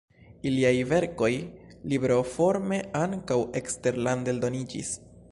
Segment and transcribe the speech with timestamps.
[0.51, 1.29] Iliaj verkoj
[1.91, 4.91] libroforme ankaŭ eksterlande eldoniĝis.